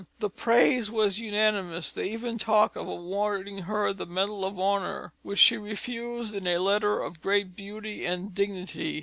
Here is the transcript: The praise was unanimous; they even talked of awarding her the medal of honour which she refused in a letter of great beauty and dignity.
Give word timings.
The 0.17 0.31
praise 0.31 0.89
was 0.89 1.19
unanimous; 1.19 1.93
they 1.93 2.09
even 2.11 2.39
talked 2.39 2.75
of 2.75 2.87
awarding 2.87 3.59
her 3.59 3.93
the 3.93 4.07
medal 4.07 4.43
of 4.43 4.59
honour 4.59 5.13
which 5.21 5.37
she 5.37 5.57
refused 5.59 6.33
in 6.33 6.47
a 6.47 6.57
letter 6.57 6.99
of 7.03 7.21
great 7.21 7.55
beauty 7.55 8.03
and 8.03 8.33
dignity. 8.33 8.99